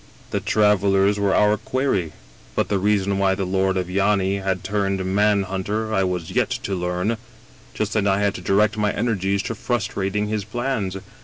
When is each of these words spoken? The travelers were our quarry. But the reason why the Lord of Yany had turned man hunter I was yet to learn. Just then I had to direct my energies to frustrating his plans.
The 0.31 0.39
travelers 0.39 1.19
were 1.19 1.35
our 1.35 1.57
quarry. 1.57 2.13
But 2.55 2.69
the 2.69 2.79
reason 2.79 3.19
why 3.19 3.35
the 3.35 3.45
Lord 3.45 3.77
of 3.77 3.85
Yany 3.87 4.41
had 4.41 4.63
turned 4.63 5.05
man 5.05 5.43
hunter 5.43 5.93
I 5.93 6.03
was 6.03 6.31
yet 6.31 6.49
to 6.63 6.73
learn. 6.73 7.17
Just 7.75 7.93
then 7.93 8.07
I 8.07 8.17
had 8.17 8.33
to 8.33 8.41
direct 8.41 8.77
my 8.77 8.91
energies 8.93 9.43
to 9.43 9.53
frustrating 9.53 10.27
his 10.27 10.43
plans. 10.43 10.97